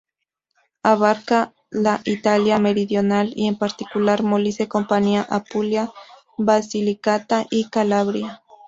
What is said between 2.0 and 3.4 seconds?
Italia meridional